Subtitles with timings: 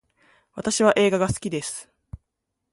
[0.55, 1.87] 私は映画が好きです